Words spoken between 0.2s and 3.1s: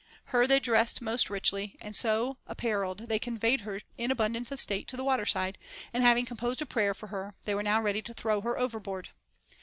Her they dressed most richly, and so apparelled